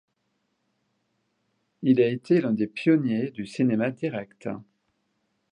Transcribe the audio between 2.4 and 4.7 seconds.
l'un des pionniers du cinéma direct.